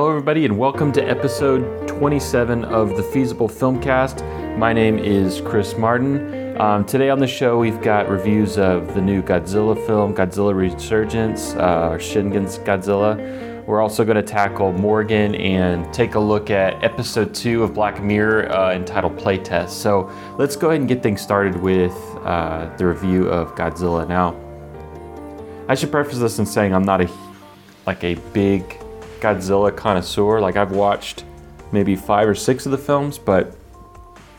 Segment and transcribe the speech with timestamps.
[0.00, 4.56] Hello, everybody, and welcome to episode 27 of the Feasible Filmcast.
[4.56, 6.58] My name is Chris Martin.
[6.58, 11.52] Um, today on the show, we've got reviews of the new Godzilla film, Godzilla Resurgence,
[11.52, 13.66] uh, Shingen's Godzilla.
[13.66, 18.02] We're also going to tackle Morgan and take a look at episode two of Black
[18.02, 19.68] Mirror uh, entitled Playtest.
[19.68, 21.92] So let's go ahead and get things started with
[22.24, 24.08] uh, the review of Godzilla.
[24.08, 24.34] Now,
[25.68, 27.10] I should preface this in saying I'm not a
[27.86, 28.80] like a big
[29.20, 30.40] Godzilla connoisseur.
[30.40, 31.24] Like I've watched
[31.72, 33.56] maybe five or six of the films, but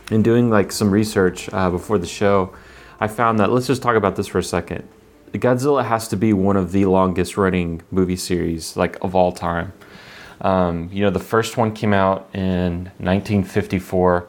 [0.10, 2.54] in doing like some research uh, before the show,
[3.00, 4.88] I found that let's just talk about this for a second.
[5.34, 9.72] Godzilla has to be one of the longest running movie series like of all time.
[10.42, 14.28] Um, you know, the first one came out in 1954,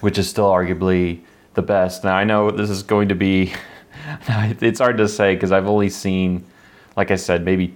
[0.00, 1.20] which is still arguably
[1.54, 2.04] the best.
[2.04, 3.54] Now I know this is going to be,
[4.28, 6.44] it's hard to say because I've only seen,
[6.96, 7.74] like I said, maybe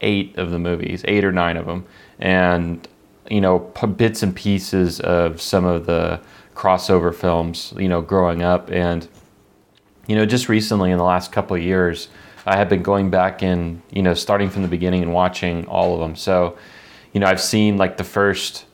[0.00, 1.84] eight of the movies, eight or nine of them,
[2.18, 2.86] and
[3.30, 3.58] you know
[3.96, 6.20] bits and pieces of some of the
[6.54, 7.72] crossover films.
[7.76, 9.06] You know, growing up, and
[10.06, 12.08] you know, just recently in the last couple of years,
[12.46, 15.94] I have been going back and you know starting from the beginning and watching all
[15.94, 16.16] of them.
[16.16, 16.56] So,
[17.12, 18.64] you know, I've seen like the first.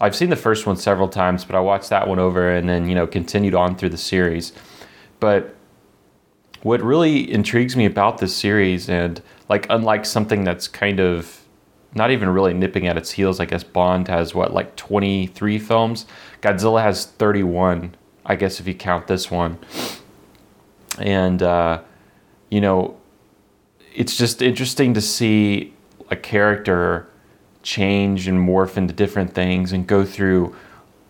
[0.00, 2.88] I've seen the first one several times, but I watched that one over and then,
[2.88, 4.52] you know, continued on through the series.
[5.20, 5.54] But
[6.64, 11.40] what really intrigues me about this series and like unlike something that's kind of
[11.94, 13.40] not even really nipping at its heels.
[13.40, 16.06] I guess Bond has what like 23 films.
[16.42, 17.94] Godzilla has 31.
[18.26, 19.58] I guess if you count this one.
[20.98, 21.82] And uh,
[22.50, 22.96] you know,
[23.94, 25.72] it's just interesting to see
[26.10, 27.08] a character
[27.62, 30.54] change and morph into different things and go through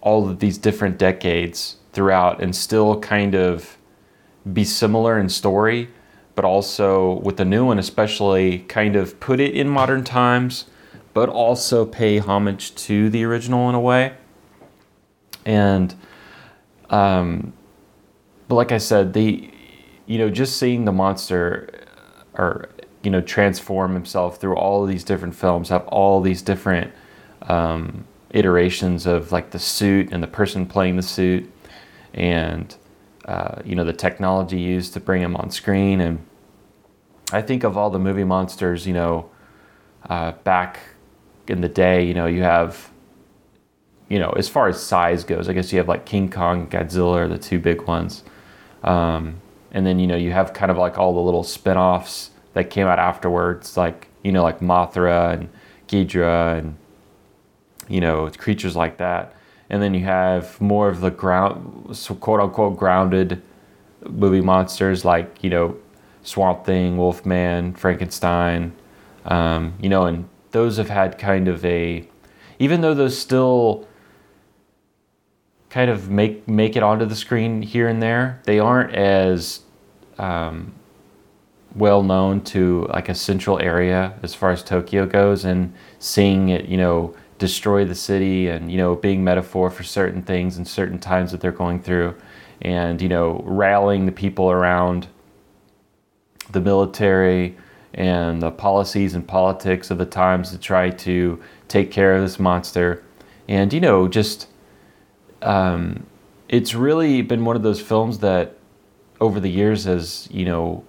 [0.01, 3.77] all of these different decades throughout and still kind of
[4.53, 5.89] be similar in story
[6.35, 10.67] but also with the new one, especially kind of put it in modern times,
[11.13, 14.15] but also pay homage to the original in a way.
[15.45, 15.95] And,
[16.91, 17.53] um,
[18.49, 19.51] but like I said, the,
[20.07, 21.87] you know, just seeing the monster
[22.35, 22.69] or,
[23.03, 26.93] you know, transform himself through all these different films, have all these different
[27.43, 31.51] um, iterations of like the suit and the person playing the suit
[32.13, 32.75] and,
[33.25, 36.01] uh, you know the technology used to bring him on screen.
[36.01, 36.27] And
[37.33, 39.31] i think of all the movie monsters you know
[40.11, 40.79] uh, back
[41.49, 42.91] in the day you know you have
[44.11, 47.17] you know as far as size goes i guess you have like king kong godzilla
[47.17, 48.23] are the two big ones.
[48.83, 49.41] Um,
[49.73, 52.87] and then you know you have kind of like all the little spin-offs that came
[52.87, 55.49] out afterwards like you know like mothra and
[55.89, 56.77] ghidorah and
[57.89, 59.35] you know creatures like that
[59.75, 63.43] and then you have more of the ground, quote unquote, grounded
[64.09, 65.77] movie monsters like you know
[66.23, 68.73] Swamp Thing, Wolfman, Frankenstein,
[69.25, 72.09] um, you know, and those have had kind of a,
[72.61, 73.89] even though those still
[75.71, 79.63] kind of make make it onto the screen here and there, they aren't as
[80.19, 80.73] um,
[81.75, 86.67] well known to like a central area as far as Tokyo goes, and seeing it,
[86.67, 90.99] you know destroy the city and you know being metaphor for certain things and certain
[90.99, 92.15] times that they're going through
[92.63, 95.09] and you know rallying the people around
[96.53, 97.57] the military
[97.95, 102.39] and the policies and politics of the times to try to take care of this
[102.39, 103.03] monster.
[103.49, 104.49] And you know just
[105.43, 106.07] um,
[106.49, 108.57] it's really been one of those films that
[109.21, 110.85] over the years has you know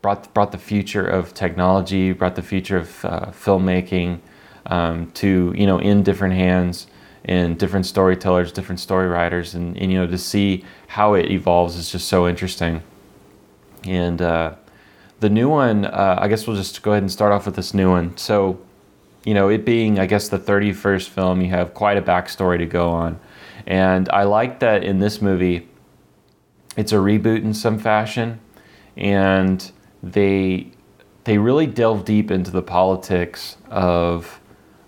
[0.00, 4.20] brought brought the future of technology brought the future of uh, filmmaking
[4.66, 6.86] um, to you know in different hands
[7.24, 11.76] and different storytellers, different story writers, and, and you know to see how it evolves
[11.76, 12.82] is just so interesting.
[13.84, 14.54] And uh,
[15.20, 17.74] the new one, uh, I guess we'll just go ahead and start off with this
[17.74, 18.16] new one.
[18.16, 18.58] So,
[19.24, 22.66] you know, it being I guess the 31st film, you have quite a backstory to
[22.66, 23.18] go on,
[23.66, 25.68] and I like that in this movie,
[26.76, 28.40] it's a reboot in some fashion,
[28.96, 29.70] and
[30.02, 30.70] they
[31.24, 34.40] they really delve deep into the politics of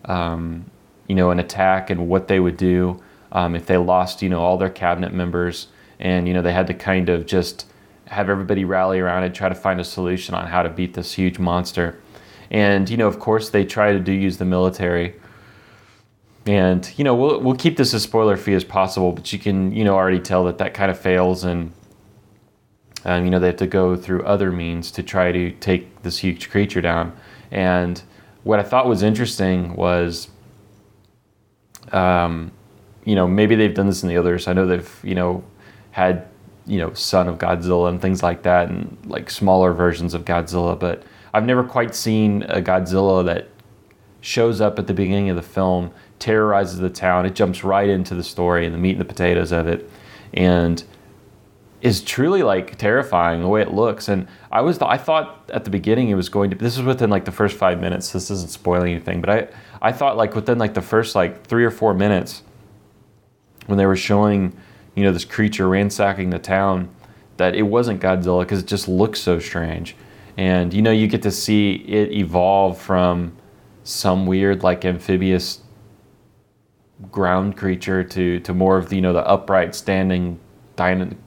[0.07, 0.71] um,
[1.09, 3.01] you know, an attack and what they would do
[3.33, 5.69] um, if they lost, you know, all their cabinet members,
[5.99, 7.67] and you know, they had to kind of just
[8.07, 11.13] have everybody rally around and try to find a solution on how to beat this
[11.13, 12.01] huge monster.
[12.51, 15.15] And you know, of course, they try to do use the military.
[16.47, 19.73] And you know, we'll we'll keep this as spoiler free as possible, but you can
[19.73, 21.73] you know already tell that that kind of fails, and
[23.05, 26.19] um, you know they have to go through other means to try to take this
[26.19, 27.17] huge creature down.
[27.51, 28.01] And
[28.47, 30.29] what I thought was interesting was,
[31.91, 32.53] um,
[33.05, 34.47] you know, maybe they've done this in the others.
[34.47, 35.43] I know they've, you know,
[35.91, 36.29] had,
[36.65, 40.79] you know, Son of Godzilla and things like that, and like smaller versions of Godzilla.
[40.79, 41.03] But
[41.35, 43.49] I've never quite seen a Godzilla that
[44.21, 45.91] shows up at the beginning of the film,
[46.21, 47.27] terrorizes the town.
[47.27, 49.91] It jumps right into the story and the meat and the potatoes of it,
[50.33, 50.85] and
[51.87, 54.09] is truly like terrifying the way it looks.
[54.09, 56.57] And I was I thought at the beginning it was going to.
[56.57, 58.11] This was within like the first five minutes.
[58.11, 59.49] This isn't spoiling anything, but I
[59.81, 62.43] I thought like within like the first like three or four minutes
[63.67, 64.57] when they were showing
[64.97, 66.89] you know this creature ransacking the town
[67.37, 69.95] that it wasn't Godzilla because it just looks so strange.
[70.37, 73.37] And you know you get to see it evolve from
[73.85, 75.61] some weird like amphibious
[77.13, 80.41] ground creature to to more of the you know the upright standing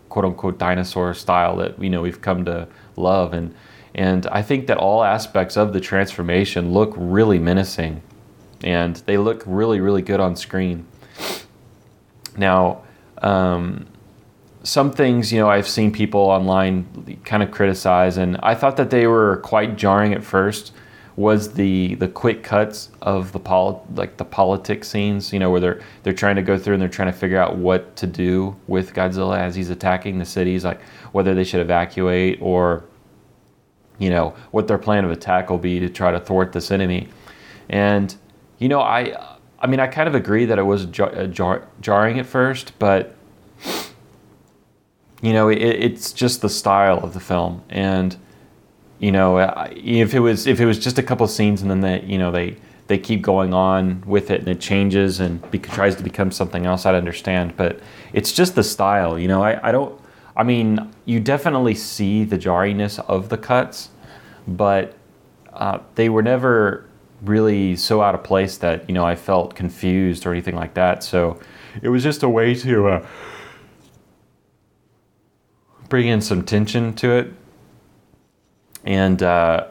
[0.09, 3.33] quote unquote dinosaur style that you know we've come to love.
[3.33, 3.53] And
[3.95, 8.01] and I think that all aspects of the transformation look really menacing
[8.63, 10.85] and they look really really good on screen.
[12.37, 12.81] Now
[13.21, 13.87] um,
[14.63, 18.89] some things you know I've seen people online kind of criticize and I thought that
[18.89, 20.73] they were quite jarring at first
[21.19, 25.59] was the the quick cuts of the pol- like the politics scenes, you know, where
[25.59, 28.55] they're they're trying to go through and they're trying to figure out what to do
[28.67, 30.81] with Godzilla as he's attacking the cities, like
[31.11, 32.85] whether they should evacuate or
[33.97, 37.09] you know what their plan of attack will be to try to thwart this enemy.
[37.67, 38.15] And
[38.57, 41.67] you know, I I mean, I kind of agree that it was jar, uh, jar,
[41.81, 43.13] jarring at first, but
[45.21, 48.15] you know, it, it's just the style of the film and
[48.99, 49.39] you know,
[49.71, 52.17] if it was if it was just a couple of scenes and then they you
[52.17, 52.57] know they
[52.87, 56.65] they keep going on with it and it changes and be, tries to become something
[56.65, 57.55] else, I'd understand.
[57.55, 57.79] But
[58.13, 59.43] it's just the style, you know.
[59.43, 59.99] I, I don't.
[60.35, 63.89] I mean, you definitely see the jarriness of the cuts,
[64.47, 64.95] but
[65.53, 66.85] uh, they were never
[67.21, 71.03] really so out of place that you know I felt confused or anything like that.
[71.03, 71.39] So
[71.81, 73.07] it was just a way to uh,
[75.87, 77.33] bring in some tension to it
[78.83, 79.67] and uh,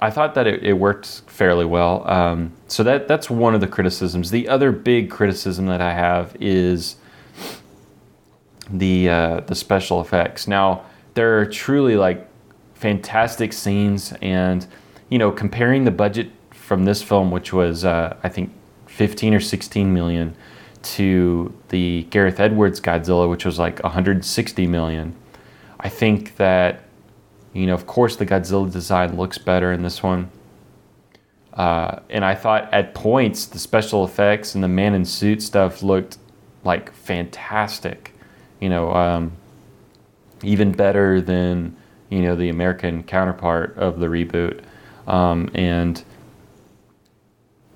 [0.00, 2.08] I thought that it, it, worked fairly well.
[2.10, 4.30] Um, so that that's one of the criticisms.
[4.30, 6.96] The other big criticism that I have is
[8.70, 10.48] the uh, the special effects.
[10.48, 12.26] Now there are truly like
[12.74, 14.66] fantastic scenes, and
[15.10, 18.52] you know comparing the budget from this film, which was uh, I think
[18.86, 20.34] 15 or 16 million,
[20.82, 25.14] to the Gareth Edwards Godzilla, which was like 160 million.
[25.78, 26.84] I think that
[27.52, 30.30] you know, of course, the Godzilla design looks better in this one.
[31.52, 35.82] Uh, and I thought at points the special effects and the man in suit stuff
[35.82, 36.18] looked
[36.64, 38.14] like fantastic.
[38.60, 39.32] You know, um,
[40.42, 41.76] even better than
[42.08, 44.62] you know the American counterpart of the reboot.
[45.06, 46.02] Um, and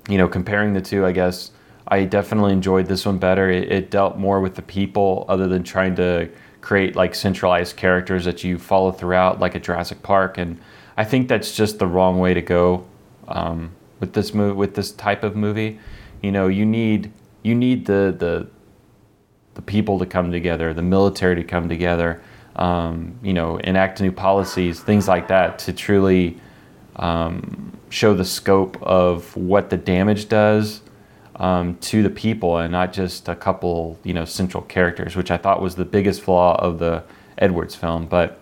[0.09, 1.51] you know, comparing the two, I guess
[1.89, 3.51] I definitely enjoyed this one better.
[3.51, 6.31] It, it dealt more with the people, other than trying to
[6.65, 10.39] create like centralized characters that you follow throughout, like a Jurassic Park.
[10.39, 10.59] And
[10.97, 12.87] I think that's just the wrong way to go
[13.29, 15.79] um, with this movie, with this type of movie.
[16.23, 17.13] You know, you need
[17.43, 18.49] you need the the
[19.55, 22.23] the people to come together, the military to come together.
[22.57, 26.41] Um, you know, enact new policies, things like that, to truly
[26.97, 30.81] um, show the scope of what the damage does
[31.37, 35.37] um, to the people and not just a couple, you know, central characters, which I
[35.37, 37.03] thought was the biggest flaw of the
[37.39, 38.07] Edwards film.
[38.07, 38.39] But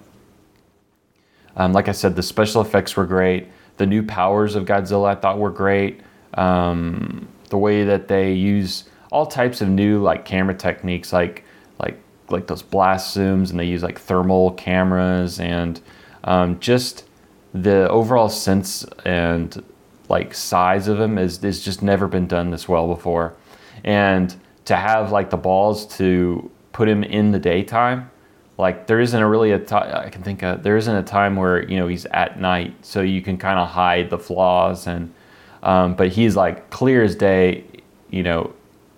[1.57, 3.49] um, like I said, the special effects were great.
[3.79, 6.01] The new powers of Godzilla I thought were great.
[6.35, 11.45] Um, the way that they use all types of new like camera techniques, like
[11.79, 15.81] like like those blast zooms, and they use like thermal cameras, and
[16.25, 17.05] um, just
[17.55, 19.63] the overall sense and
[20.12, 23.35] like size of him is is just never been done this well before,
[23.83, 28.11] and to have like the balls to put him in the daytime,
[28.59, 31.35] like there isn't a really a time I can think of there isn't a time
[31.35, 35.12] where you know he's at night, so you can kind of hide the flaws and,
[35.62, 37.64] um, but he's like clear as day,
[38.11, 38.52] you know,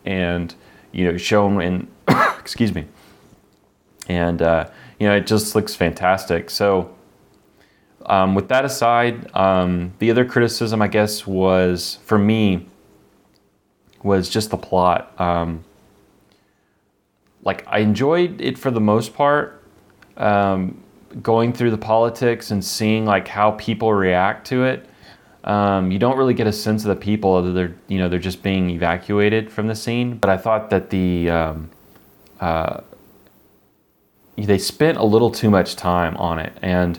[0.05, 0.53] and
[0.91, 1.87] you know shown in
[2.41, 2.87] excuse me,
[4.09, 4.69] and uh,
[4.99, 6.51] you know it just looks fantastic.
[6.51, 6.93] So
[8.07, 12.67] um, with that aside, um, the other criticism, I guess, was for me
[14.03, 15.19] was just the plot.
[15.21, 15.65] Um,
[17.43, 19.63] like I enjoyed it for the most part,
[20.17, 20.83] um,
[21.23, 24.89] going through the politics and seeing like how people react to it.
[25.45, 28.19] Um, you don't really get a sense of the people other they're you know they're
[28.19, 30.17] just being evacuated from the scene.
[30.17, 31.71] But I thought that the um,
[32.41, 32.81] uh,
[34.37, 36.99] they spent a little too much time on it and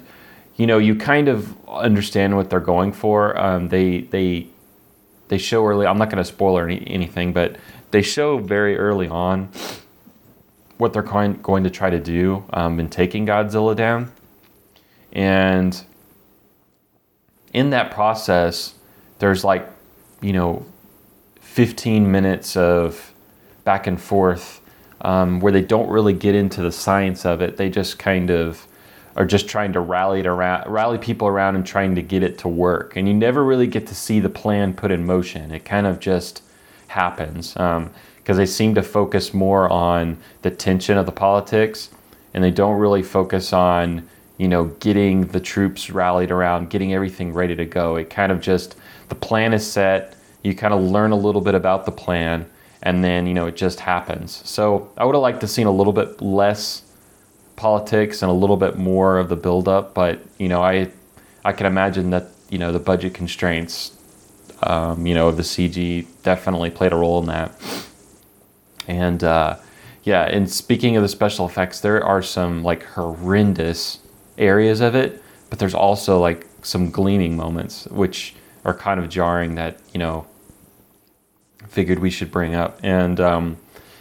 [0.56, 3.38] you know, you kind of understand what they're going for.
[3.38, 4.48] Um, they they
[5.28, 5.86] they show early.
[5.86, 7.58] I'm not going to spoil any, anything, but
[7.92, 9.50] they show very early on
[10.78, 14.12] what they're going, going to try to do um, in taking Godzilla down,
[15.12, 15.84] and
[17.54, 18.76] in that process,
[19.20, 19.68] there's like
[20.26, 20.66] you know,
[21.42, 23.14] 15 minutes of
[23.64, 24.60] back and forth
[25.02, 27.58] um, where they don't really get into the science of it.
[27.58, 28.66] They just kind of
[29.15, 32.38] are just trying to rally it around, rally people around and trying to get it
[32.39, 32.95] to work.
[32.95, 35.51] And you never really get to see the plan put in motion.
[35.51, 36.41] It kind of just
[36.88, 41.89] happens because um, they seem to focus more on the tension of the politics
[42.34, 44.07] and they don't really focus on
[44.38, 48.41] you know getting the troops rallied around getting everything ready to go it kind of
[48.41, 48.75] just
[49.10, 52.45] the plan is set you kind of learn a little bit about the plan
[52.84, 55.72] and then you know it just happens so i would have liked to seen a
[55.72, 56.84] little bit less
[57.56, 60.90] politics and a little bit more of the buildup but you know i
[61.44, 63.92] i can imagine that you know the budget constraints
[64.64, 67.52] um, you know of the cg definitely played a role in that
[68.88, 69.56] and uh,
[70.04, 74.00] yeah and speaking of the special effects there are some like horrendous
[74.38, 79.56] areas of it but there's also like some gleaming moments which are kind of jarring
[79.56, 80.26] that you know
[81.68, 82.80] figured we should bring up.
[82.84, 83.58] And um,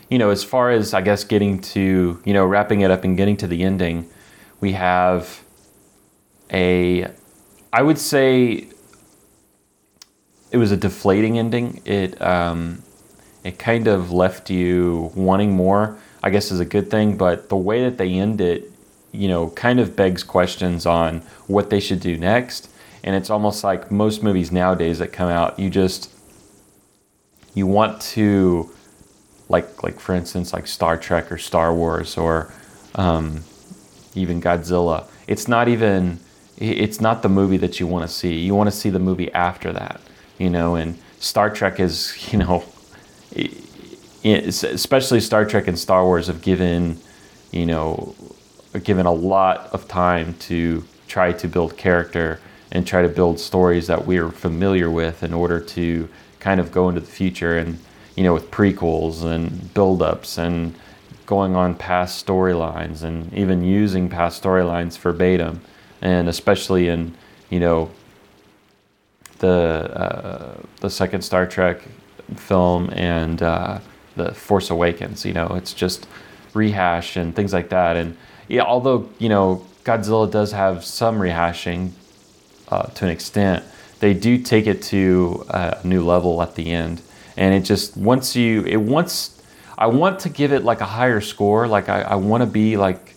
[0.09, 3.17] you know, as far as I guess getting to you know wrapping it up and
[3.17, 4.09] getting to the ending,
[4.61, 5.43] we have
[6.53, 7.09] a
[7.73, 8.69] I would say
[10.51, 11.83] it was a deflating ending.
[11.85, 12.83] It um,
[13.43, 15.99] it kind of left you wanting more.
[16.23, 18.71] I guess is a good thing, but the way that they end it,
[19.13, 22.71] you know, kind of begs questions on what they should do next.
[23.03, 26.11] And it's almost like most movies nowadays that come out, you just
[27.53, 28.71] you want to
[29.49, 32.53] like like for instance like Star Trek or Star Wars or
[32.95, 33.45] um,
[34.15, 35.07] even Godzilla.
[35.27, 36.21] It's not even
[36.57, 38.39] it's not the movie that you want to see.
[38.39, 40.01] You want to see the movie after that,
[40.39, 40.77] you know.
[40.77, 42.65] And Star Trek is you know,
[44.25, 46.99] especially Star Trek and Star Wars have given
[47.51, 48.15] you know
[48.83, 52.41] given a lot of time to try to build character
[52.73, 56.09] and try to build stories that we're familiar with in order to
[56.41, 57.79] kind of go into the future and
[58.17, 60.75] you know with prequels and build-ups and
[61.27, 65.61] going on past storylines and even using past storylines verbatim
[66.03, 67.15] and especially in
[67.51, 67.91] you know
[69.39, 71.81] the uh, the second Star Trek
[72.37, 73.79] film and uh,
[74.17, 76.07] the Force Awakens you know it's just
[76.53, 78.17] rehash and things like that and
[78.49, 81.91] yeah although you know Godzilla does have some rehashing
[82.69, 83.65] uh, to an extent
[84.05, 87.01] they do take it to a new level at the end.
[87.37, 89.43] And it just once you it wants
[89.77, 91.67] I want to give it like a higher score.
[91.67, 93.15] Like I, I want to be like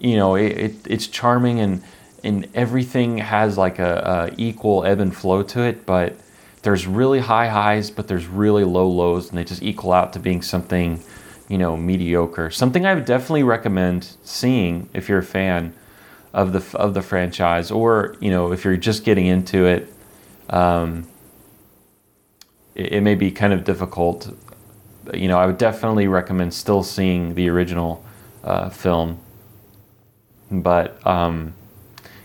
[0.00, 1.82] you know it, it, it's charming and
[2.24, 6.16] and everything has like a, a equal ebb and flow to it, but
[6.62, 10.18] there's really high highs, but there's really low lows, and they just equal out to
[10.18, 11.02] being something,
[11.48, 12.50] you know, mediocre.
[12.50, 15.74] Something I would definitely recommend seeing if you're a fan
[16.34, 19.92] of the of the franchise, or you know, if you're just getting into it,
[20.50, 21.06] um,
[22.78, 24.34] it, it, may be kind of difficult.
[25.12, 28.04] You know, I would definitely recommend still seeing the original
[28.44, 29.18] uh, film,
[30.50, 31.54] but because um,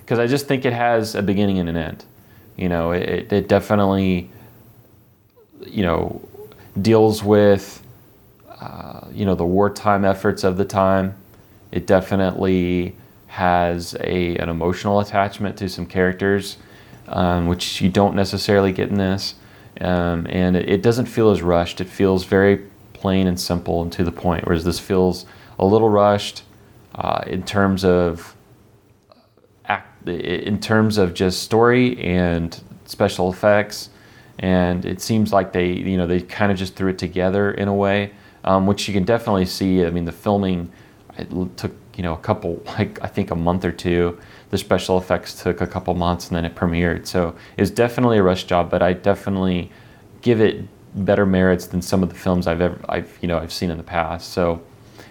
[0.09, 2.05] I just think it has a beginning and an end.
[2.55, 4.29] You know, it, it definitely,
[5.65, 6.21] you know,
[6.79, 7.83] deals with,
[8.47, 11.15] uh, you know, the wartime efforts of the time.
[11.71, 12.95] It definitely
[13.27, 16.57] has a, an emotional attachment to some characters,
[17.07, 19.33] um, which you don't necessarily get in this.
[19.81, 21.81] Um, and it, doesn't feel as rushed.
[21.81, 22.57] It feels very
[22.93, 25.25] plain and simple and to the point, whereas this feels
[25.57, 26.43] a little rushed
[26.95, 28.35] uh, in terms of
[29.65, 33.89] act, in terms of just story and special effects.
[34.39, 37.67] And it seems like they, you know, they kind of just threw it together in
[37.67, 38.11] a way,
[38.43, 39.85] um, which you can definitely see.
[39.85, 40.71] I mean, the filming
[41.17, 44.19] it took you know a couple like I think a month or two.
[44.53, 47.07] The special effects took a couple months and then it premiered.
[47.07, 49.71] So it was definitely a rush job, but I definitely
[50.21, 53.51] give it better merits than some of the films I've ever I've you know I've
[53.51, 54.31] seen in the past.
[54.31, 54.61] So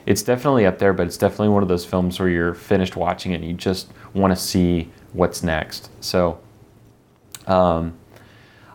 [0.07, 3.33] it's definitely up there, but it's definitely one of those films where you're finished watching
[3.33, 5.91] it and you just want to see what's next.
[6.01, 6.39] So
[7.49, 7.99] um,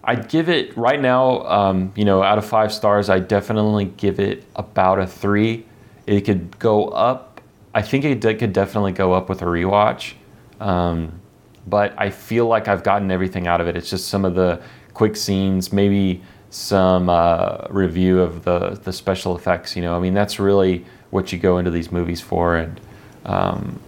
[0.04, 4.20] I'd give it right now, um, you know, out of five stars, I definitely give
[4.20, 5.66] it about a three.
[6.06, 7.38] It could go up
[7.78, 10.14] I think it could definitely go up with a rewatch.
[10.60, 11.22] Um,
[11.68, 13.76] but I feel like I've gotten everything out of it.
[13.76, 14.62] It's just some of the
[14.94, 19.76] quick scenes, maybe some uh, review of the the special effects.
[19.76, 22.80] You know, I mean, that's really what you go into these movies for, and
[23.26, 23.80] um,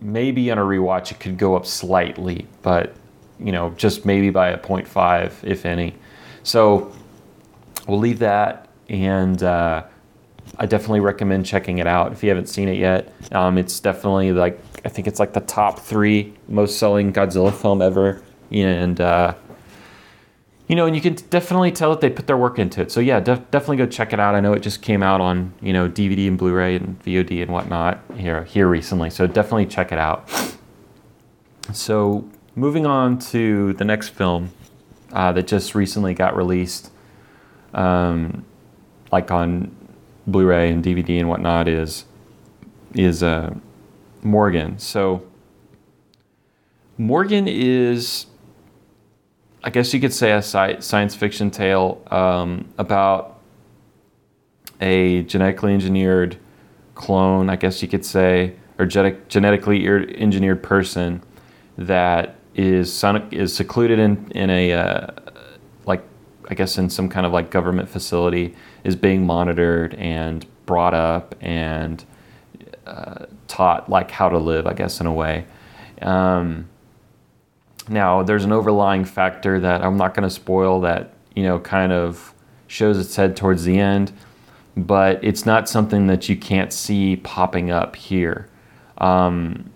[0.00, 2.94] maybe on a rewatch it could go up slightly, but
[3.40, 5.92] you know, just maybe by a 0.5, if any.
[6.44, 6.92] So
[7.86, 9.42] we'll leave that and.
[9.42, 9.84] Uh,
[10.58, 13.12] I definitely recommend checking it out if you haven't seen it yet.
[13.32, 17.80] Um, it's definitely like I think it's like the top three most selling Godzilla film
[17.80, 19.34] ever, and uh,
[20.68, 22.90] you know, and you can definitely tell that they put their work into it.
[22.90, 24.34] So yeah, def- definitely go check it out.
[24.34, 27.52] I know it just came out on you know DVD and Blu-ray and VOD and
[27.52, 29.10] whatnot here here recently.
[29.10, 30.28] So definitely check it out.
[31.72, 34.50] So moving on to the next film
[35.12, 36.90] uh, that just recently got released,
[37.72, 38.44] um,
[39.12, 39.74] like on
[40.26, 42.04] Blu-ray and DVD and whatnot, is
[42.94, 43.54] is uh,
[44.24, 44.78] Morgan.
[44.78, 45.22] So
[46.98, 48.26] Morgan is
[49.62, 53.40] I guess you could say a sci- science fiction tale um, about
[54.80, 56.36] a genetically engineered
[56.94, 61.22] clone, I guess you could say, or genetic, genetically engineered person
[61.78, 65.06] that is is secluded in in a uh,
[65.86, 66.04] like
[66.48, 68.54] I guess in some kind of like government facility
[68.84, 72.04] is being monitored and brought up and
[72.86, 75.46] uh, taught like how to live, I guess in a way.
[76.02, 76.68] Um,
[77.88, 81.92] now, there's an overlying factor that I'm not going to spoil that, you know, kind
[81.92, 82.32] of
[82.66, 84.12] shows its head towards the end,
[84.76, 88.48] but it's not something that you can't see popping up here.
[88.98, 89.70] Um,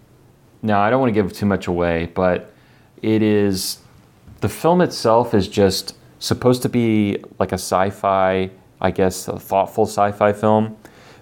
[0.62, 2.52] now, I don't want to give too much away, but
[3.02, 3.78] it is
[4.40, 8.50] the film itself is just supposed to be like a sci fi,
[8.80, 10.76] I guess, a thoughtful sci fi film.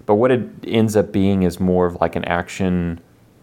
[0.07, 3.01] But what it ends up being is more of like an action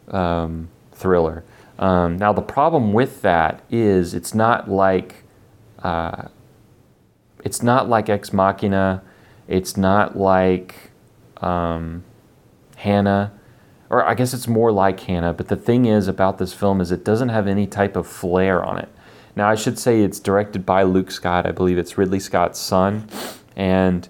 [0.08, 1.44] um, thriller.
[1.78, 5.24] Um, now, the problem with that is it's not like
[5.82, 6.28] uh,
[7.44, 9.02] it's not like Ex Machina,
[9.46, 10.90] it's not like
[11.42, 12.02] um,
[12.76, 13.32] Hanna,
[13.90, 15.34] or I guess it's more like Hannah.
[15.34, 18.64] But the thing is about this film is it doesn't have any type of flair
[18.64, 18.88] on it.
[19.36, 21.44] Now, I should say it's directed by Luke Scott.
[21.44, 23.06] I believe it's Ridley Scott's son,
[23.54, 24.08] and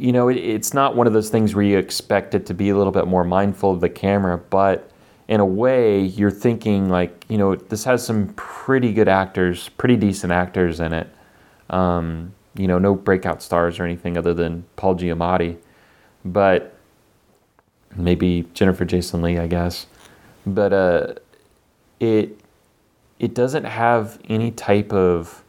[0.00, 2.70] you know it, it's not one of those things where you expect it to be
[2.70, 4.90] a little bit more mindful of the camera, but
[5.28, 9.96] in a way, you're thinking like, you know, this has some pretty good actors, pretty
[9.96, 11.08] decent actors in it.
[11.70, 15.56] Um, you know, no breakout stars or anything other than Paul Giamatti,
[16.24, 16.74] but
[17.94, 19.86] maybe Jennifer Jason Leigh, I guess.
[20.44, 21.14] But uh,
[22.00, 22.40] it
[23.20, 25.44] it doesn't have any type of.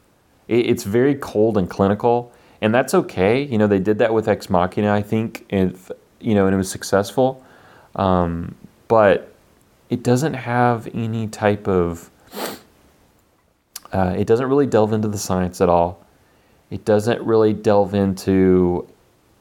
[0.48, 3.44] It, it's very cold and clinical, and that's okay.
[3.44, 5.78] You know, they did that with Ex Machina, I think, and
[6.20, 7.44] you know, and it was successful.
[7.96, 8.56] Um,
[8.88, 9.32] but
[9.92, 12.10] it doesn't have any type of
[13.92, 16.04] uh, it doesn't really delve into the science at all
[16.72, 18.88] it doesn't really delve into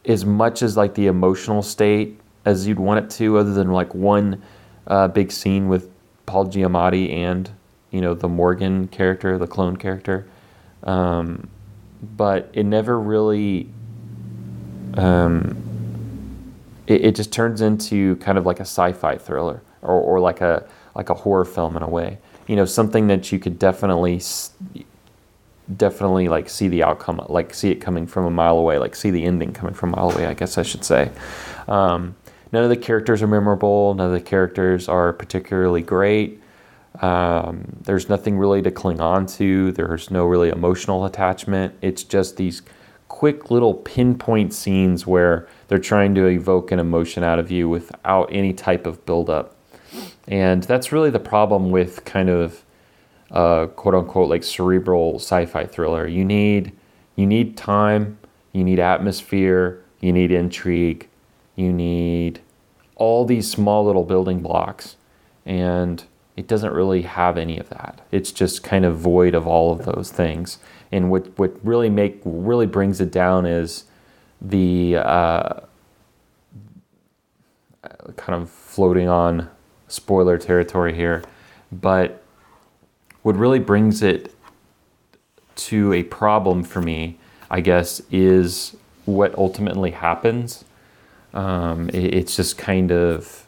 [0.04, 3.94] as much as like the emotional state as you'd want it to other than like
[3.94, 4.42] one
[4.88, 5.88] uh, big scene with
[6.26, 7.50] paul giamatti and
[7.90, 10.26] you know the morgan character the clone character
[10.82, 11.48] um,
[12.02, 13.68] but it never really
[14.94, 15.56] um,
[16.86, 20.66] it, it just turns into kind of like a sci-fi thriller or, or like a
[20.94, 22.18] like a horror film in a way.
[22.46, 24.20] You know, something that you could definitely
[25.76, 29.10] definitely like see the outcome, like see it coming from a mile away, like see
[29.10, 30.26] the ending coming from a mile away.
[30.26, 31.10] I guess I should say.
[31.68, 32.16] Um,
[32.52, 33.94] none of the characters are memorable.
[33.94, 36.39] None of the characters are particularly great.
[37.00, 39.72] Um, there's nothing really to cling on to.
[39.72, 41.74] There's no really emotional attachment.
[41.80, 42.62] It's just these
[43.08, 48.28] quick little pinpoint scenes where they're trying to evoke an emotion out of you without
[48.32, 49.56] any type of buildup.
[50.28, 52.64] And that's really the problem with kind of
[53.30, 56.06] uh, quote unquote like cerebral sci-fi thriller.
[56.06, 56.72] You need
[57.16, 58.18] you need time,
[58.52, 61.08] you need atmosphere, you need intrigue,
[61.56, 62.40] you need
[62.96, 64.96] all these small little building blocks,
[65.44, 66.04] and
[66.40, 68.00] it doesn't really have any of that.
[68.10, 70.56] It's just kind of void of all of those things.
[70.90, 73.84] And what what really make really brings it down is
[74.40, 75.60] the uh,
[78.16, 79.50] kind of floating on
[79.86, 81.22] spoiler territory here,
[81.70, 82.22] but
[83.20, 84.34] what really brings it
[85.56, 87.18] to a problem for me,
[87.50, 88.74] I guess, is
[89.04, 90.64] what ultimately happens.
[91.34, 93.44] Um, it, it's just kind of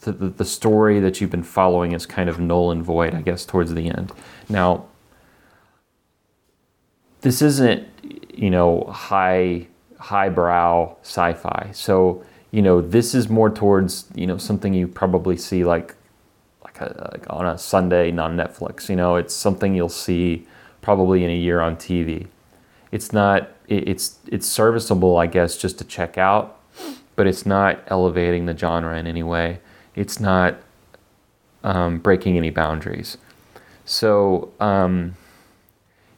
[0.00, 3.44] the, the, story that you've been following is kind of null and void, I guess,
[3.44, 4.12] towards the end.
[4.48, 4.86] Now,
[7.20, 7.86] this isn't,
[8.34, 9.66] you know, high
[9.98, 11.70] highbrow sci-fi.
[11.72, 15.94] So you know, this is more towards you know something you probably see like
[16.64, 18.88] like, a, like on a Sunday on Netflix.
[18.88, 20.46] You know, it's something you'll see
[20.82, 22.26] probably in a year on TV.
[22.90, 26.60] It's not it, it's it's serviceable, I guess, just to check out,
[27.14, 29.60] but it's not elevating the genre in any way.
[29.94, 30.56] It's not
[31.64, 33.16] um, breaking any boundaries.
[33.84, 34.52] So.
[34.60, 35.16] Um,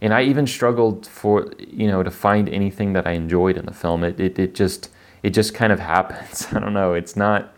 [0.02, 3.72] and I even struggled for you know to find anything that I enjoyed in the
[3.72, 4.02] film.
[4.02, 4.90] It it, it just
[5.22, 6.48] it just kind of happens.
[6.52, 6.92] I don't know.
[6.92, 7.54] It's not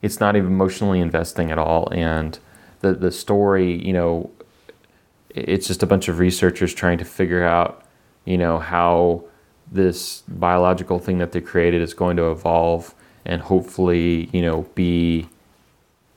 [0.00, 2.38] it's not even emotionally investing at all and
[2.80, 4.30] the the story, you know,
[5.30, 7.84] it's just a bunch of researchers trying to figure out,
[8.24, 9.24] you know, how
[9.70, 15.28] this biological thing that they created is going to evolve and hopefully, you know, be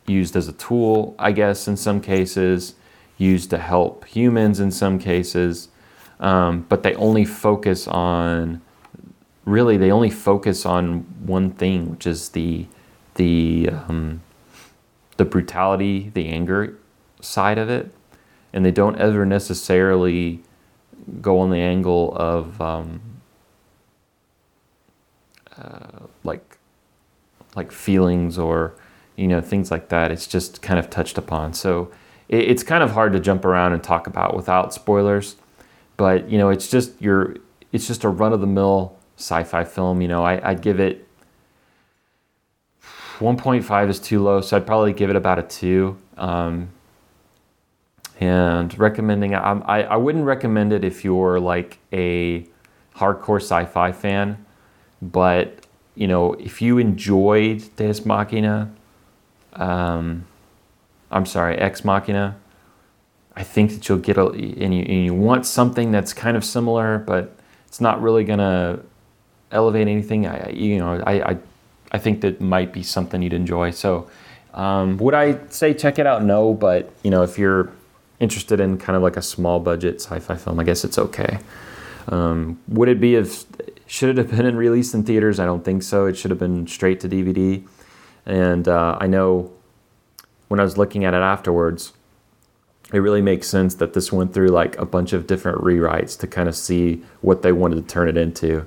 [0.08, 2.76] used as a tool, I guess, in some cases,
[3.18, 5.70] used to help humans in some cases.
[6.20, 8.62] Um, but they only focus on,
[9.46, 12.68] really, they only focus on one thing, which is the,
[13.16, 14.22] the, um,
[15.18, 16.78] the brutality, the anger
[17.22, 17.92] side of it.
[18.54, 20.42] And they don't ever necessarily
[21.22, 23.02] go on the angle of, um,
[25.58, 26.55] uh, like,
[27.56, 28.76] like feelings or
[29.16, 30.12] you know things like that.
[30.12, 31.54] It's just kind of touched upon.
[31.54, 31.92] So
[32.30, 35.36] it, it's kind of hard to jump around and talk about without spoilers.
[35.98, 37.36] But you know, it's just your
[37.72, 40.02] it's just a run of the mill sci-fi film.
[40.02, 41.08] You know, I, I'd give it
[43.20, 45.98] 1.5 is too low, so I'd probably give it about a two.
[46.18, 46.70] Um,
[48.20, 52.46] and recommending, I, I, I wouldn't recommend it if you're like a
[52.96, 54.46] hardcore sci-fi fan,
[55.02, 55.65] but
[55.96, 58.72] you know, if you enjoyed Deus Machina,
[59.54, 60.26] um,
[61.10, 62.36] I'm sorry, Ex Machina,
[63.36, 66.44] I think that you'll get a, and you, and you want something that's kind of
[66.44, 67.36] similar, but
[67.68, 68.80] it's not really gonna
[69.52, 70.28] elevate anything.
[70.28, 71.38] I, you know, I, I,
[71.92, 73.72] I think that might be something you'd enjoy.
[73.72, 74.10] So,
[74.54, 76.24] um, would I say check it out?
[76.24, 77.72] No, but you know, if you're
[78.20, 81.40] interested in kind of like a small budget sci-fi film, I guess it's okay.
[82.08, 83.46] Um, would it be if
[83.88, 85.40] should it have been released in theaters?
[85.40, 86.06] I don't think so.
[86.06, 87.66] It should have been straight to DVD.
[88.26, 89.52] And uh, I know
[90.48, 91.94] when I was looking at it afterwards,
[92.94, 96.28] it really makes sense that this went through like a bunch of different rewrites to
[96.28, 98.66] kind of see what they wanted to turn it into.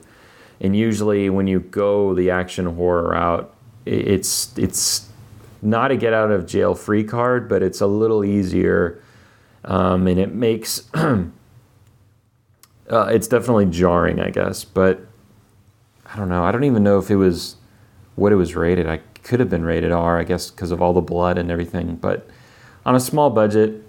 [0.60, 3.54] And usually, when you go the action horror route,
[3.86, 5.08] it's it's
[5.62, 9.02] not a get out of jail free card, but it's a little easier,
[9.64, 11.26] um, and it makes uh,
[12.90, 14.64] it's definitely jarring, I guess.
[14.64, 15.07] But
[16.12, 16.44] I don't know.
[16.44, 17.56] I don't even know if it was
[18.16, 18.86] what it was rated.
[18.88, 21.96] I could have been rated R, I guess, because of all the blood and everything.
[21.96, 22.28] But
[22.86, 23.82] on a small budget,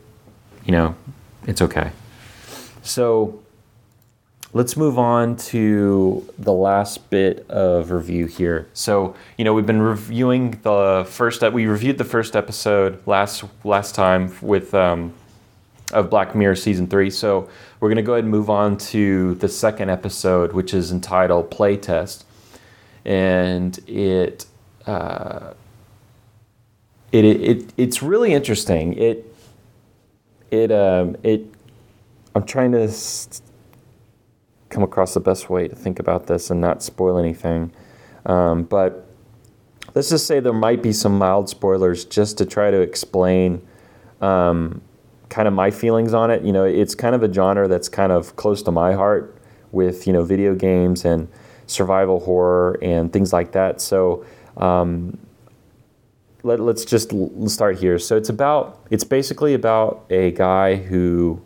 [0.66, 0.96] you know,
[1.48, 1.92] it's okay.
[2.82, 3.42] So
[4.52, 8.68] let's move on to the last bit of review here.
[8.74, 11.42] So, you know, we've been reviewing the first.
[11.42, 15.14] We reviewed the first episode last last time with um,
[15.92, 17.10] of Black Mirror season three.
[17.10, 21.50] So we're gonna go ahead and move on to the second episode, which is entitled
[21.50, 22.24] Playtest,
[23.06, 24.46] and it
[24.86, 25.54] uh,
[27.12, 28.94] it, it it's really interesting.
[28.94, 29.34] It
[30.52, 31.46] it um, it
[32.36, 32.92] I'm trying to
[34.70, 37.72] come across the best way to think about this and not spoil anything.
[38.26, 39.08] Um, but
[39.96, 43.65] let's just say there might be some mild spoilers just to try to explain
[44.22, 44.82] um,
[45.30, 46.44] kind of my feelings on it.
[46.44, 49.36] You know, it's kind of a genre that's kind of close to my heart
[49.72, 51.28] with you know video games and
[51.68, 53.80] survival horror and things like that.
[53.82, 54.26] So
[54.58, 55.18] um,
[56.44, 58.00] let, us just let's start here.
[58.00, 61.42] So it's about it's basically about a guy who,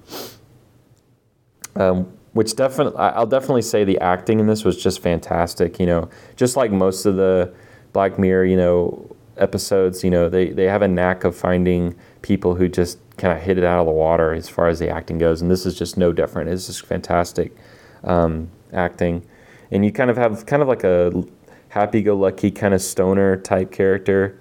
[1.75, 5.79] um, which definitely I'll definitely say the acting in this was just fantastic.
[5.79, 7.53] You know, just like most of the
[7.91, 12.55] Black Mirror, you know, episodes, you know, they they have a knack of finding people
[12.55, 15.17] who just kind of hit it out of the water as far as the acting
[15.17, 16.49] goes, and this is just no different.
[16.49, 17.55] It's just fantastic
[18.03, 19.25] um, acting,
[19.71, 21.23] and you kind of have kind of like a
[21.69, 24.39] happy-go-lucky kind of stoner type character,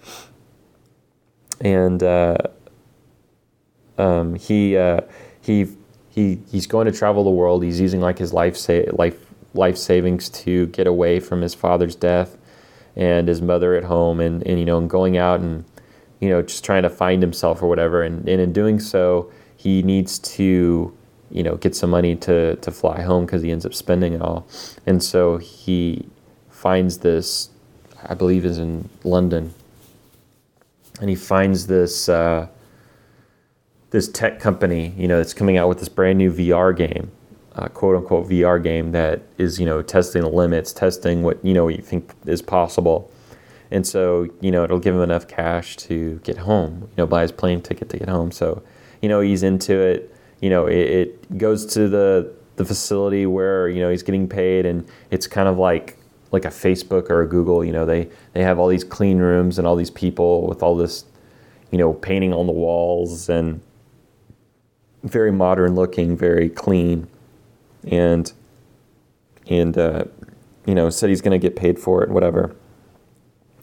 [1.61, 2.37] and uh,
[3.98, 5.00] um, he uh,
[5.40, 5.68] he
[6.08, 7.62] he he's going to travel the world.
[7.62, 9.18] He's using like his life sa- life
[9.54, 12.38] life savings to get away from his father's death
[12.96, 15.64] and his mother at home, and and you know, and going out and
[16.22, 18.02] you know just trying to find himself or whatever.
[18.02, 20.96] And, and in doing so, he needs to
[21.30, 24.22] you know get some money to to fly home because he ends up spending it
[24.22, 24.46] all.
[24.87, 26.06] And so he
[26.48, 27.50] finds this,
[28.04, 29.52] I believe is in London,
[31.00, 32.46] and he finds this uh,
[33.90, 37.11] this tech company, you know, that's coming out with this brand new VR game,
[37.56, 41.52] uh, quote unquote VR game that is, you know, testing the limits, testing what you
[41.52, 43.12] know you think is possible,
[43.72, 47.22] and so you know it'll give him enough cash to get home, you know, buy
[47.22, 48.30] his plane ticket to get home.
[48.30, 48.62] So,
[49.00, 50.14] you know, he's into it.
[50.40, 54.66] You know, it, it goes to the the facility where you know he's getting paid,
[54.66, 55.98] and it's kind of like
[56.32, 59.58] like a Facebook or a Google, you know, they, they have all these clean rooms
[59.58, 61.04] and all these people with all this,
[61.70, 63.61] you know, painting on the walls and
[65.02, 67.06] very modern looking, very clean.
[67.87, 68.32] And,
[69.46, 70.04] and, uh,
[70.64, 72.56] you know, said he's to get paid for it, whatever.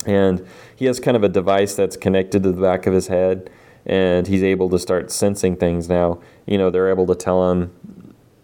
[0.06, 3.50] And he has kind of a device that's connected to the back of his head.
[3.86, 6.20] and he's able to start sensing things now.
[6.46, 7.72] You know, they're able to tell him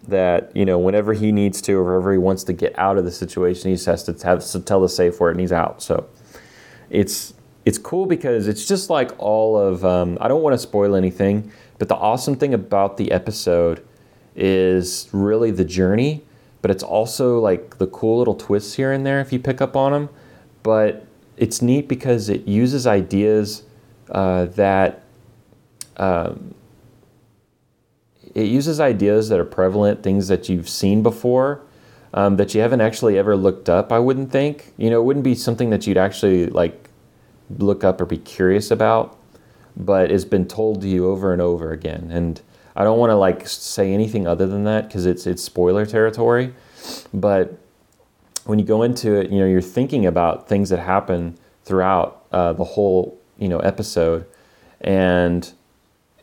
[0.08, 3.04] that you know whenever he needs to or whenever he wants to get out of
[3.04, 5.82] the situation, he just has to have to tell the safe word and he's out.
[5.82, 6.08] So
[6.90, 10.94] it's it's cool because it's just like all of um, I don't want to spoil
[10.94, 13.84] anything, but the awesome thing about the episode
[14.34, 16.24] is really the journey,
[16.62, 19.76] but it's also like the cool little twists here and there if you pick up
[19.76, 20.08] on them.
[20.62, 21.05] But
[21.36, 23.62] it's neat because it uses ideas
[24.10, 25.02] uh, that
[25.96, 26.54] um,
[28.34, 31.62] it uses ideas that are prevalent, things that you've seen before,
[32.12, 33.92] um, that you haven't actually ever looked up.
[33.92, 34.74] I wouldn't think.
[34.76, 36.90] You know, it wouldn't be something that you'd actually like
[37.58, 39.18] look up or be curious about,
[39.76, 42.10] but it's been told to you over and over again.
[42.12, 42.40] And
[42.74, 46.54] I don't want to like say anything other than that because it's it's spoiler territory.
[47.14, 47.58] But
[48.46, 52.52] when you go into it, you know, you're thinking about things that happen throughout uh,
[52.52, 54.26] the whole you know episode,
[54.80, 55.52] and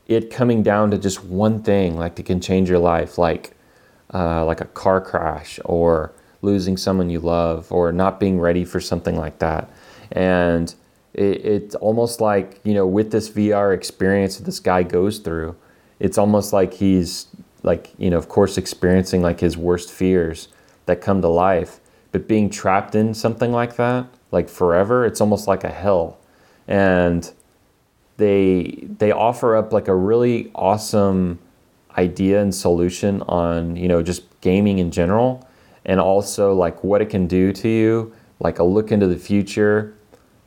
[0.08, 3.56] it coming down to just one thing like it can change your life like
[4.14, 8.80] uh, like a car crash or losing someone you love or not being ready for
[8.82, 9.70] something like that.
[10.12, 10.74] And
[11.14, 15.56] it, it's almost like you know with this vr experience that this guy goes through
[16.00, 17.28] it's almost like he's
[17.62, 20.48] like you know of course experiencing like his worst fears
[20.86, 21.80] that come to life
[22.14, 26.18] but being trapped in something like that like forever it's almost like a hell.
[26.68, 27.32] And
[28.18, 31.40] they they offer up like a really awesome
[31.98, 35.48] idea and solution on you know just gaming in general
[35.86, 39.96] and also like what it can do to you like a look into the future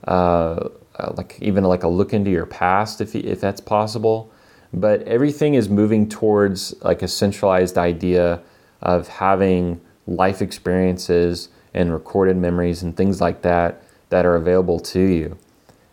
[0.09, 4.33] uh, uh like even like a look into your past if, if that's possible.
[4.73, 8.43] But everything is moving towards like a centralized idea
[8.83, 15.01] of having life experiences and recorded memories and things like that that are available to
[15.01, 15.39] you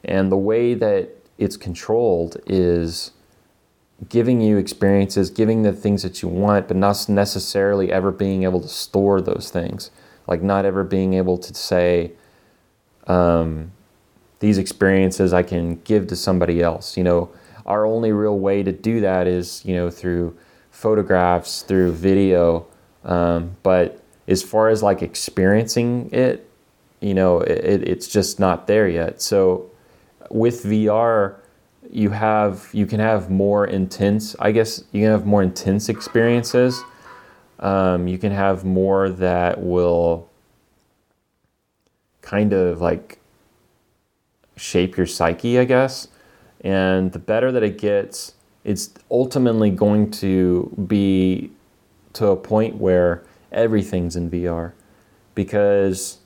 [0.03, 3.11] and the way that it's controlled is
[4.09, 8.59] giving you experiences, giving the things that you want, but not necessarily ever being able
[8.59, 9.91] to store those things.
[10.27, 12.11] Like not ever being able to say,
[13.07, 13.71] um,
[14.39, 16.97] these experiences I can give to somebody else.
[16.97, 17.31] You know,
[17.65, 20.37] our only real way to do that is, you know, through
[20.69, 22.67] photographs, through video.
[23.05, 26.49] Um, but as far as like experiencing it,
[27.01, 29.21] you know, it, it's just not there yet.
[29.21, 29.69] So
[30.29, 31.36] with VR,
[31.91, 34.36] you have you can have more intense.
[34.39, 36.81] I guess you can have more intense experiences.
[37.59, 40.29] Um, you can have more that will
[42.21, 43.19] kind of like
[44.55, 46.07] shape your psyche, I guess.
[46.62, 48.33] And the better that it gets,
[48.63, 51.51] it's ultimately going to be
[52.13, 54.73] to a point where everything's in VR
[55.35, 56.19] because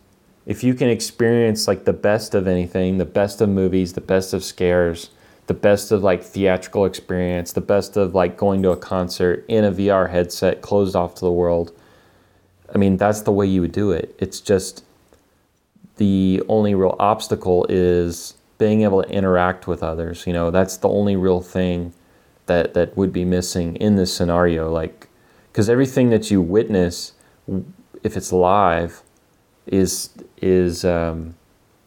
[0.46, 4.34] if you can experience like the best of anything, the best of movies, the best
[4.34, 5.10] of scares,
[5.48, 9.64] the best of like theatrical experience, the best of like going to a concert in
[9.64, 11.72] a VR headset closed off to the world.
[12.74, 14.16] I mean, that's the way you would do it.
[14.20, 14.84] It's just
[15.98, 20.26] the only real obstacle is being able to interact with others.
[20.28, 21.94] You know, that's the only real thing
[22.48, 25.08] that that would be missing in this scenario like
[25.54, 27.12] cuz everything that you witness
[28.04, 29.02] if it's live
[29.66, 30.10] is
[30.42, 31.36] is um,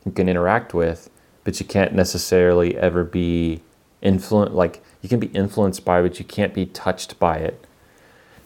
[0.05, 1.11] you can interact with,
[1.44, 3.62] but you can't necessarily ever be
[4.03, 4.55] influenced.
[4.55, 7.66] Like you can be influenced by, but you can't be touched by it.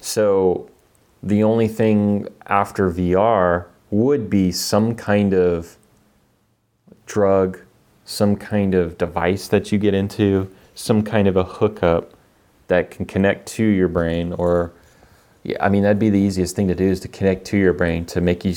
[0.01, 0.71] So
[1.23, 5.77] the only thing after VR would be some kind of
[7.07, 7.61] drug,
[8.05, 12.13] some kind of device that you get into, some kind of a hookup
[12.69, 14.73] that can connect to your brain or
[15.45, 17.75] yeah, I mean that'd be the easiest thing to do is to connect to your
[17.75, 18.55] brain to make you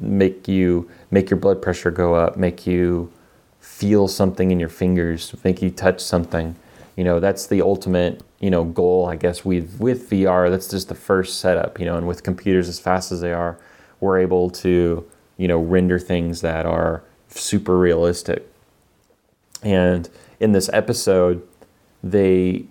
[0.00, 3.12] make you make your blood pressure go up, make you
[3.60, 6.54] feel something in your fingers, make you touch something.
[6.96, 10.48] You know, that's the ultimate, you know, goal I guess with with VR.
[10.50, 13.58] That's just the first setup, you know, and with computers as fast as they are,
[13.98, 15.04] we're able to,
[15.36, 18.46] you know, render things that are super realistic.
[19.64, 21.46] And in this episode,
[22.04, 22.66] they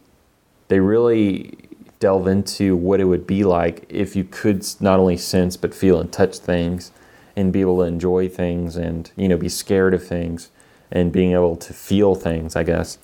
[0.70, 1.69] they really
[2.00, 6.00] delve into what it would be like if you could not only sense but feel
[6.00, 6.92] and touch things
[7.36, 10.50] and be able to enjoy things and you know be scared of things
[10.92, 12.98] and being able to feel things i guess.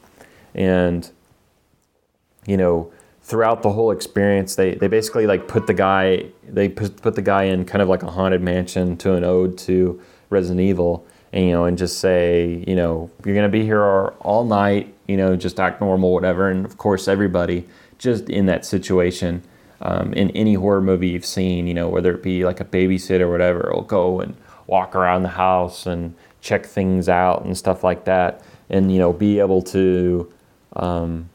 [0.54, 1.10] And
[2.46, 7.02] you know throughout the whole experience they, they basically like put the guy they put,
[7.02, 10.62] put the guy in kind of like a haunted mansion to an ode to resident
[10.62, 14.46] evil and you know and just say you know you're going to be here all
[14.46, 19.44] night you know just act normal whatever and of course everybody just in that situation.
[19.82, 23.22] Um, in any horror movie you've seen, you know, whether it be like a babysitter
[23.22, 24.36] or whatever, will go and
[24.68, 29.12] walk around the house and check things out and stuff like that, and you know,
[29.12, 30.32] be able to
[30.78, 31.30] um,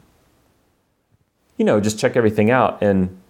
[1.57, 2.81] you know, just check everything out.
[2.81, 3.21] And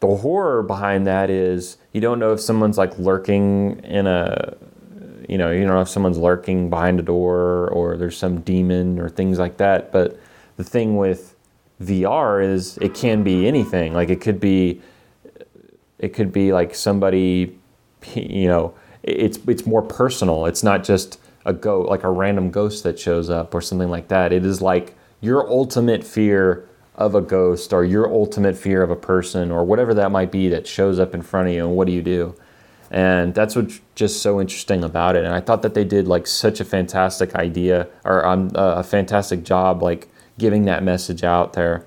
[0.00, 4.56] the horror behind that is you don't know if someone's like lurking in a,
[5.28, 8.98] you know, you don't know if someone's lurking behind a door or there's some demon
[8.98, 9.92] or things like that.
[9.92, 10.18] But
[10.56, 11.35] the thing with
[11.80, 13.92] VR is it can be anything.
[13.92, 14.80] Like it could be,
[15.98, 17.58] it could be like somebody,
[18.14, 20.46] you know, it's it's more personal.
[20.46, 24.08] It's not just a go like a random ghost that shows up or something like
[24.08, 24.32] that.
[24.32, 28.96] It is like your ultimate fear of a ghost or your ultimate fear of a
[28.96, 31.86] person or whatever that might be that shows up in front of you and what
[31.86, 32.34] do you do?
[32.90, 35.24] And that's what's just so interesting about it.
[35.24, 39.44] And I thought that they did like such a fantastic idea or um, a fantastic
[39.44, 41.86] job like giving that message out there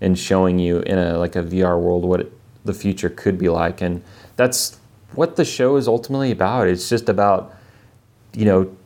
[0.00, 2.32] and showing you in a like a VR world what it,
[2.64, 3.80] the future could be like.
[3.80, 4.02] And
[4.36, 4.78] that's
[5.14, 6.68] what the show is ultimately about.
[6.68, 7.54] It's just about
[8.34, 8.76] you know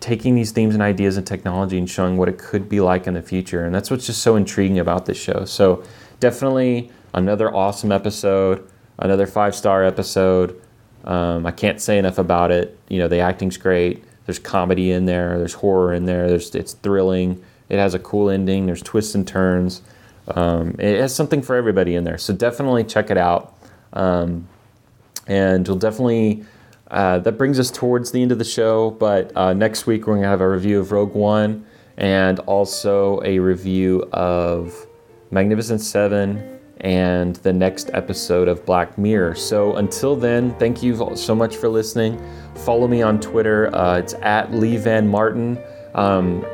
[0.00, 3.14] taking these themes and ideas and technology and showing what it could be like in
[3.14, 3.64] the future.
[3.64, 5.44] And that's what's just so intriguing about this show.
[5.44, 5.82] So
[6.20, 10.60] definitely another awesome episode, another five star episode.
[11.04, 12.78] Um, I can't say enough about it.
[12.88, 14.04] You know, the acting's great.
[14.26, 15.38] There's comedy in there.
[15.38, 16.28] There's horror in there.
[16.28, 17.42] There's it's thrilling.
[17.68, 18.66] It has a cool ending.
[18.66, 19.82] There's twists and turns.
[20.28, 22.18] Um, it has something for everybody in there.
[22.18, 23.54] So definitely check it out.
[23.92, 24.48] Um,
[25.26, 26.44] and you'll definitely
[26.90, 30.14] uh, that brings us towards the end of the show, but uh, next week we're
[30.14, 31.66] going to have a review of Rogue One
[31.98, 34.86] and also a review of
[35.30, 39.34] Magnificent Seven and the next episode of Black Mirror.
[39.34, 42.22] So until then, thank you so much for listening.
[42.54, 43.74] Follow me on Twitter.
[43.74, 45.58] Uh, it's at Lee Van Martin.
[45.94, 46.46] Um,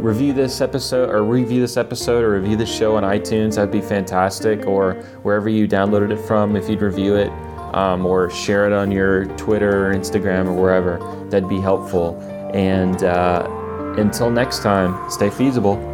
[0.00, 3.56] review this episode or review this episode or review the show on iTunes.
[3.56, 4.66] That'd be fantastic.
[4.66, 7.30] Or wherever you downloaded it from, if you'd review it
[7.74, 10.98] um, or share it on your Twitter or Instagram or wherever.
[11.30, 12.18] That'd be helpful.
[12.54, 13.46] And uh,
[13.98, 15.89] until next time, stay feasible.